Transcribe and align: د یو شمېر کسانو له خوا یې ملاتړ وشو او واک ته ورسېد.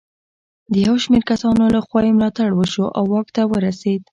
د 0.73 0.73
یو 0.85 0.95
شمېر 1.03 1.23
کسانو 1.31 1.63
له 1.75 1.79
خوا 1.85 1.99
یې 2.07 2.15
ملاتړ 2.17 2.49
وشو 2.55 2.85
او 2.97 3.03
واک 3.11 3.27
ته 3.35 3.41
ورسېد. 3.51 4.01